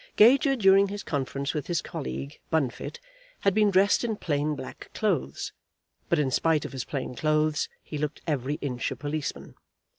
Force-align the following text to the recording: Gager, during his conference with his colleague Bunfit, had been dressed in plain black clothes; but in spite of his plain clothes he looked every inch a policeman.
Gager, 0.15 0.55
during 0.55 0.87
his 0.87 1.03
conference 1.03 1.53
with 1.53 1.67
his 1.67 1.79
colleague 1.79 2.39
Bunfit, 2.49 2.99
had 3.41 3.53
been 3.53 3.69
dressed 3.69 4.03
in 4.03 4.15
plain 4.15 4.55
black 4.55 4.89
clothes; 4.95 5.53
but 6.09 6.17
in 6.17 6.31
spite 6.31 6.65
of 6.65 6.71
his 6.71 6.85
plain 6.85 7.13
clothes 7.13 7.69
he 7.83 7.99
looked 7.99 8.23
every 8.25 8.55
inch 8.61 8.89
a 8.89 8.95
policeman. 8.95 9.53